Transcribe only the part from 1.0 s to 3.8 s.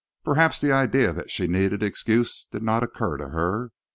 that she needed excuse did not occur to her.